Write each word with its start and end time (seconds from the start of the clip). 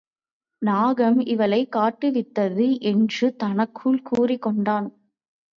நாகம் 0.61 1.19
இவளைக் 1.19 1.75
காட்டுவித்தது 1.75 2.79
என்று 2.81 3.35
தனக்குள் 3.35 4.01
கூறிக் 4.01 4.41
கொண்டான். 4.41 4.87